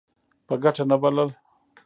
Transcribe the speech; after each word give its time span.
په 0.47 0.53
ګټه 0.63 0.83
نه 0.91 0.97
بلل. 1.01 1.29